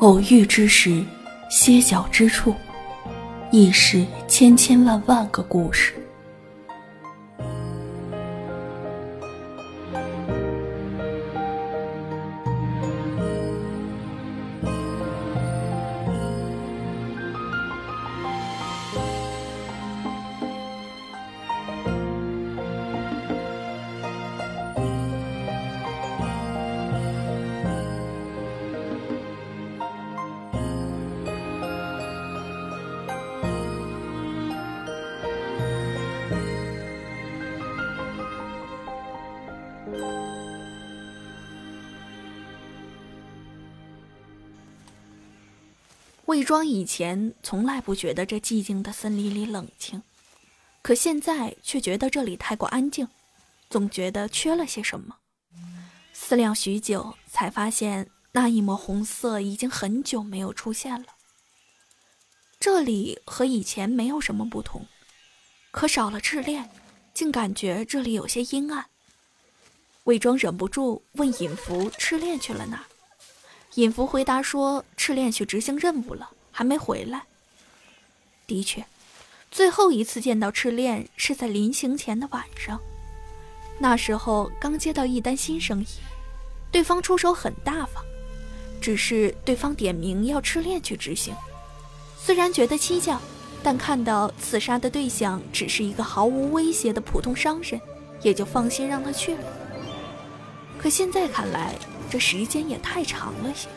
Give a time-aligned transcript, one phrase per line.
[0.00, 1.04] 偶遇之时，
[1.50, 2.54] 歇脚之处，
[3.50, 5.92] 亦是千千万万个故事。
[46.30, 50.00] 魏庄以前从来不觉得这寂静的森林里冷清，
[50.80, 53.08] 可现在却觉得这里太过安静，
[53.68, 55.16] 总觉得缺了些什么。
[56.12, 61.08] 思量许久，才发现那一抹红色已经很久没有出现了。
[62.60, 64.86] 这里和以前没有什么不同，
[65.72, 66.70] 可少了赤练，
[67.12, 68.86] 竟感觉这里有些阴暗。
[70.04, 72.84] 魏庄忍不住问尹福：“赤练去了哪儿？”
[73.74, 77.22] 尹福回答说：“赤练去执行任务了，还没回来。”
[78.46, 78.84] 的确，
[79.50, 82.80] 最后一次见到赤练是在临行前的晚上。
[83.78, 85.86] 那时候刚接到一单新生意，
[86.72, 88.04] 对方出手很大方，
[88.80, 91.34] 只是对方点名要赤练去执行。
[92.18, 93.18] 虽然觉得蹊跷，
[93.62, 97.80] 但看到刺杀的对象只是一个毫无威胁的普通商人，
[98.20, 99.44] 也就放心让他去了。
[100.76, 101.74] 可现在看来，
[102.10, 103.68] 这时间也太长了些，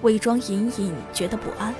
[0.00, 1.74] 伪装隐隐觉得不安。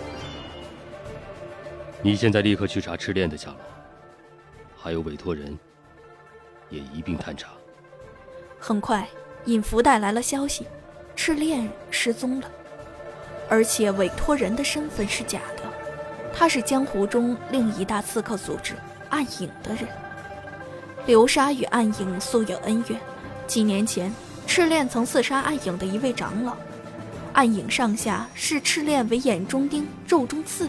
[2.03, 3.57] 你现在立刻去查赤练的下落，
[4.77, 5.59] 还有委托人，
[6.69, 7.49] 也一并探查。
[8.61, 9.09] 很快，
[9.47, 10.67] 尹福带来了消息，
[11.17, 12.51] 赤练失踪了，
[13.49, 15.63] 而且委托人的身份是假的，
[16.35, 18.75] 他是江湖中另一大刺客组织
[19.09, 19.89] 暗影的人。
[21.07, 23.01] 流沙与暗影素有恩怨，
[23.47, 24.13] 几年前。
[24.49, 26.57] 赤练曾刺杀暗影的一位长老，
[27.35, 30.67] 暗影上下视赤练为眼中钉、肉中刺，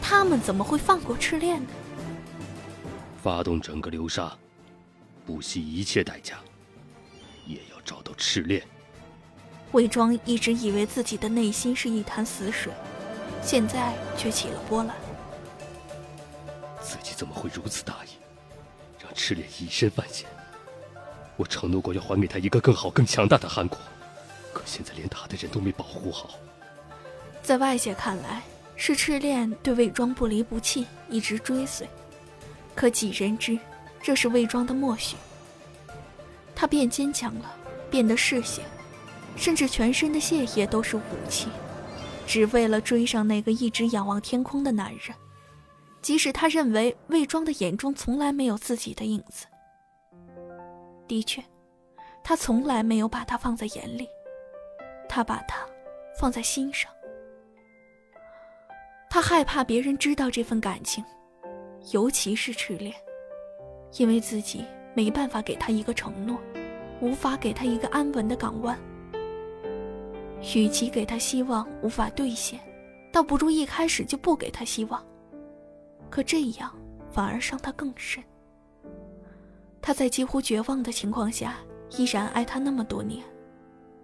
[0.00, 1.68] 他们怎么会放过赤练呢？
[3.22, 4.30] 发动整个流沙，
[5.24, 6.36] 不惜一切代价，
[7.46, 8.62] 也要找到赤练。
[9.72, 12.70] 魏庄一直以为自己的内心是一潭死水，
[13.42, 14.94] 现在却起了波澜。
[16.82, 18.10] 自己怎么会如此大意，
[19.02, 20.28] 让赤练以身犯险？
[21.36, 23.78] 我承诺过要还给他一个更好、更强大的韩国，
[24.52, 26.30] 可现在连他的人都没保护好。
[27.42, 28.42] 在外界看来，
[28.76, 31.88] 是赤练对魏庄不离不弃，一直追随。
[32.74, 33.58] 可几人知，
[34.02, 35.16] 这是魏庄的默许。
[36.54, 37.54] 他变坚强了，
[37.90, 38.62] 变得嗜血，
[39.36, 41.48] 甚至全身的血液都是武器，
[42.26, 45.14] 只为了追上那个一直仰望天空的男人。
[46.00, 49.46] 即使他认为魏庄的眼中从来没有自己的影子。
[51.06, 51.42] 的确，
[52.22, 54.08] 他从来没有把他放在眼里，
[55.08, 55.66] 他把他
[56.18, 56.90] 放在心上。
[59.10, 61.04] 他害怕别人知道这份感情，
[61.92, 62.94] 尤其是赤练，
[63.98, 64.64] 因为自己
[64.94, 66.38] 没办法给他一个承诺，
[67.00, 68.78] 无法给他一个安稳的港湾。
[70.56, 72.58] 与其给他希望无法兑现，
[73.12, 75.04] 倒不如一开始就不给他希望。
[76.10, 76.76] 可这样
[77.10, 78.22] 反而伤他更深。
[79.86, 81.58] 他在几乎绝望的情况下，
[81.98, 83.22] 依然爱他那么多年，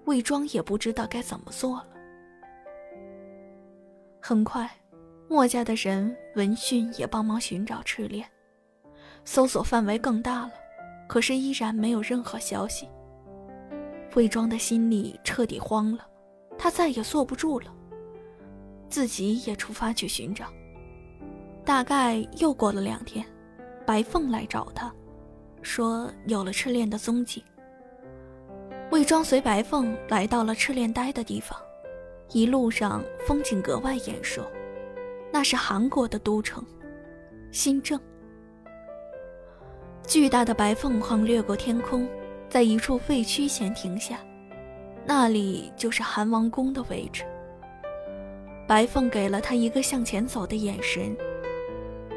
[0.05, 1.87] 魏庄也不知道该怎么做了。
[4.21, 4.71] 很快，
[5.27, 8.29] 墨家的人闻讯也帮忙寻找赤练，
[9.25, 10.53] 搜索范围更大了，
[11.09, 12.87] 可是依然没有任何消息。
[14.15, 16.07] 魏庄的心里彻底慌了，
[16.59, 17.75] 他再也坐不住了，
[18.91, 20.45] 自己也出发去寻找。
[21.65, 23.25] 大概又过了两天，
[23.87, 24.95] 白凤来找他。
[25.63, 27.45] 说有了赤练的踪迹。
[28.91, 31.59] 魏庄随白凤来到了赤练待的地方，
[32.33, 34.45] 一路上风景格外眼熟，
[35.33, 36.65] 那是韩国的都城，
[37.53, 38.01] 新郑。
[40.07, 42.09] 巨大的白凤凰掠过天空，
[42.49, 44.19] 在一处废墟前停下，
[45.07, 47.25] 那里就是韩王宫的位置。
[48.67, 51.17] 白凤给了他一个向前走的眼神。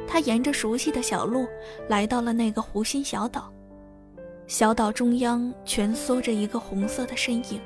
[0.08, 1.48] 他沿着熟悉的小路
[1.88, 3.52] 来到了那个湖心小岛，
[4.48, 7.60] 小岛中央蜷缩着一个红色的身影。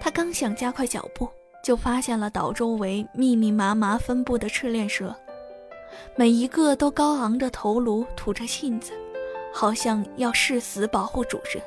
[0.00, 1.28] 他刚想加快脚步，
[1.62, 5.14] 就发现了岛周围密密麻麻分布的赤练蛇，
[6.14, 8.92] 每一个都高昂着头颅，吐着信子，
[9.52, 11.62] 好像要誓死保护主人。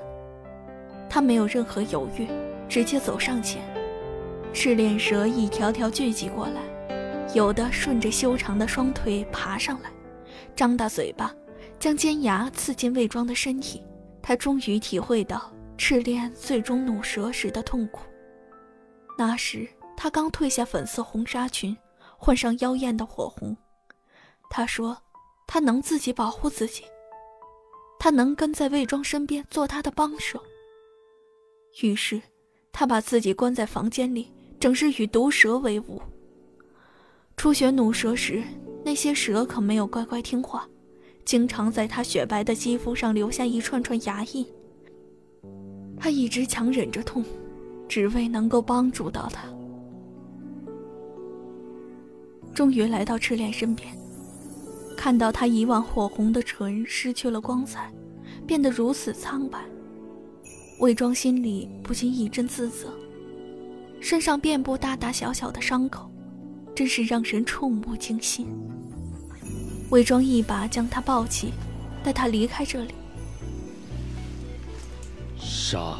[1.09, 2.27] 他没有任何犹豫，
[2.67, 3.61] 直接走上前。
[4.53, 6.61] 赤练蛇一条条聚集过来，
[7.33, 9.89] 有的顺着修长的双腿爬上来，
[10.59, 11.33] 张大嘴巴，
[11.79, 13.81] 将尖牙刺进魏庄的身体。
[14.21, 18.01] 他终于体会到赤练最终弩蛇时的痛苦。
[19.17, 19.65] 那时
[19.95, 21.77] 他刚褪下粉色红纱裙，
[22.17, 23.55] 换上妖艳的火红。
[24.49, 24.97] 他说
[25.47, 26.83] ：“他能自己保护自己，
[27.97, 30.43] 他能跟在魏庄身边做他的帮手。”
[31.81, 32.21] 于是，
[32.73, 34.29] 他把自己关在房间里，
[34.59, 36.01] 整日与毒蛇为伍。
[37.37, 38.43] 初学弩蛇时，
[38.83, 40.67] 那些蛇可没有乖乖听话，
[41.25, 44.45] 经常在他雪白的肌肤上留下一串串牙印。
[45.97, 47.23] 他一直强忍着痛，
[47.87, 49.47] 只为能够帮助到他。
[52.53, 53.93] 终于来到赤练身边，
[54.97, 57.91] 看到他以往火红的唇失去了光彩，
[58.47, 59.59] 变得如此苍白。
[60.79, 62.93] 魏庄心里不禁一阵自责，
[63.99, 66.09] 身上遍布大大小小的伤口，
[66.79, 68.47] 真是让人触目惊心。
[69.89, 71.51] 伪装一把将他抱起，
[72.01, 72.93] 带他离开这里。
[75.37, 75.97] 杀！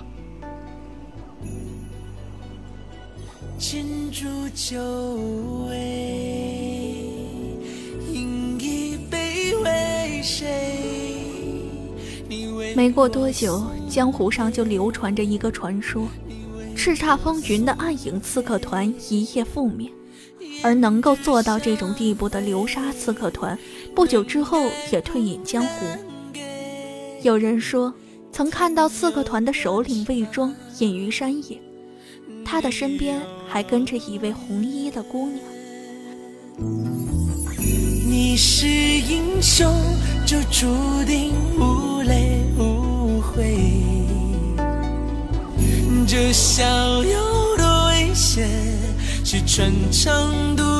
[3.57, 4.23] 金烛
[4.55, 4.79] 酒
[5.67, 5.75] 味，
[8.13, 10.77] 饮一杯为谁？
[12.73, 16.07] 没过多久，江湖上就流传着一个传说：
[16.73, 19.91] 叱咤风云的暗影刺客团一夜覆灭。
[20.61, 23.57] 而能够做到这种地步的流沙刺客团，
[23.95, 25.85] 不久之后也退隐江湖。
[27.21, 27.93] 有人说，
[28.31, 31.61] 曾看到刺客团的首领魏庄隐于山野，
[32.45, 35.39] 他的身边还跟着一位红衣的姑娘。
[38.09, 39.71] 你是英雄，
[40.25, 40.67] 就注
[41.05, 43.55] 定无泪无悔。
[46.07, 46.65] 这笑
[47.03, 48.49] 有多危险
[49.31, 50.78] 是穿肠毒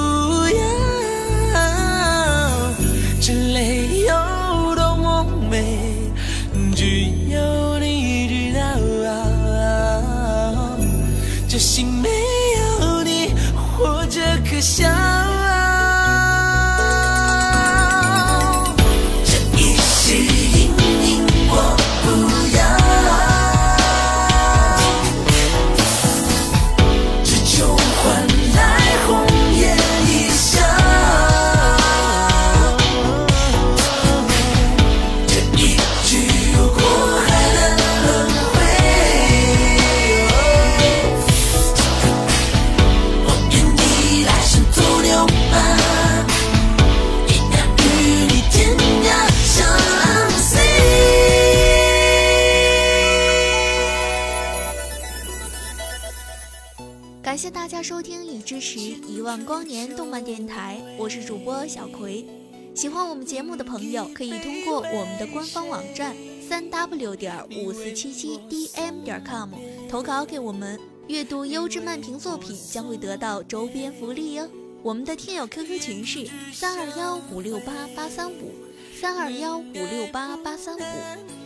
[57.29, 62.25] 感谢大家收听与支持一万光年动漫电台，我是主播小葵。
[62.73, 69.51] 喜欢我们节目的朋友，可以通过我们的官方网站三 w 点五四七七 dm 点 com
[69.87, 70.79] 投稿给我们。
[71.07, 74.49] 阅读优质漫评作品将会得到周边福利哟。
[74.81, 78.55] 我们的听友 QQ 群是三二幺五六八八三五
[78.99, 80.81] 三二幺五六八八三五。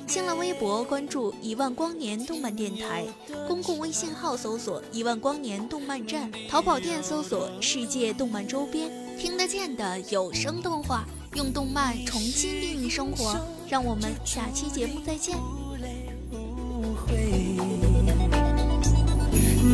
[0.07, 3.05] 新浪微博关注一万光年动漫电台，
[3.47, 8.89] 公共微信号搜索一万光年动漫站，淘宝店搜索世界动漫周边，
[9.19, 13.39] 听得见的有声动画，用动漫重新定义生活。
[13.69, 15.37] 让我们下期节目再见。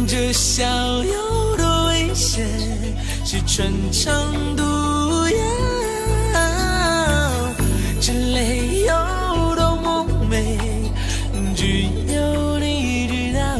[0.05, 2.45] 这逍遥的危险
[3.25, 4.13] 是穿肠
[4.57, 4.63] 毒
[8.01, 10.57] 这泪有多么美。
[11.55, 13.57] 只有你知道，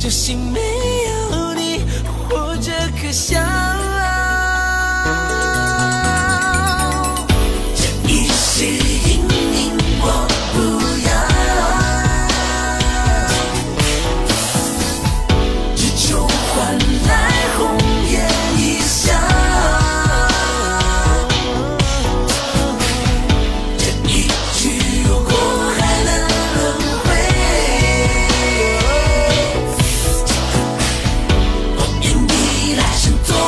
[0.00, 0.69] 这心没。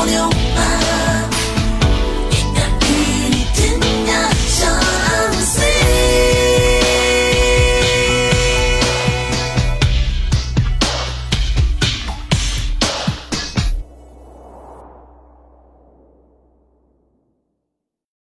[0.02, 0.82] on your mind.